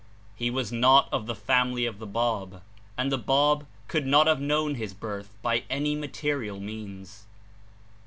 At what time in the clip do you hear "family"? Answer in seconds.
1.35-1.85